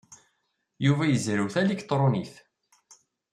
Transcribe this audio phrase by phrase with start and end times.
[0.85, 2.33] Yuba yezrew taliktṛunit.